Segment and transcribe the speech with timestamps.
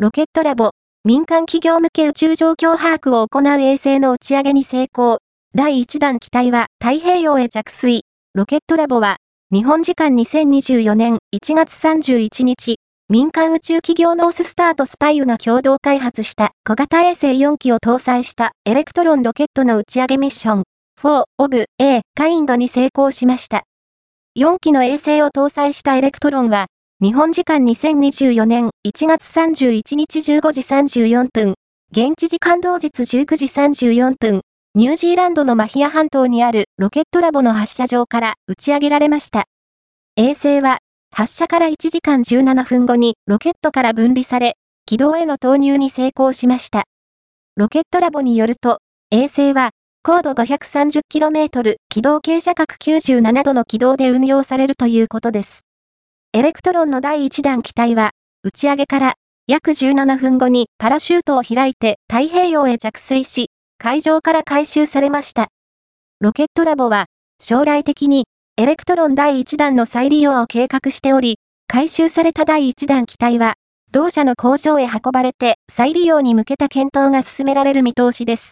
[0.00, 0.70] ロケットラボ、
[1.04, 5.18] 民間企業向け宇宙状況把握を行う衛星の打ち上げに成功。
[5.56, 8.02] 第1段機体は太平洋へ着水。
[8.32, 9.16] ロケットラボは、
[9.52, 12.76] 日本時間2024年1月31日、
[13.08, 20.62] 民間宇宙企業ノーススターとスパイアが共同開発した小型衛星4機を搭載したエレクトロンロケットの打ち上げミッション、
[21.02, 23.64] 4オブ A カインドに成功しました。
[24.38, 26.68] 4機の衛星を搭載したエレクトロンは、
[27.00, 31.54] 日本時間2024年1月31日15時34分、
[31.92, 34.40] 現地時間同日19時34分、
[34.74, 39.44] ニュージーランドのマヒア半島にあるロケットラボの発射場から打ち上げられました。
[40.16, 40.78] 衛星は、
[41.12, 46.82] 発射から1時間17分後にロケットから分離され、軌道への投入に成功しました。
[47.54, 48.80] ロケットラボによると、
[49.12, 49.70] 衛星は、
[50.02, 55.67] 高度 530km、軌道傾斜角97度の軌道で運用されるということです。
[56.38, 58.12] エレクトロンの第1段機体は、
[58.44, 59.14] 打ち上げから
[59.48, 65.48] 約17分後にパラシュートを開いて太平洋へ着水し、海上から回収されました。
[66.20, 67.06] ロケットラボは、
[67.40, 68.26] 将来的に
[68.56, 73.54] エレクトロン第1段の再利用を計画しており、回収された第1段機体は、
[73.90, 78.46] 同社の工場へ運ばれて再利用に向けた検討が進められる見通しです。